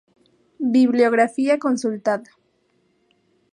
[0.73, 2.31] Bibliografía consultada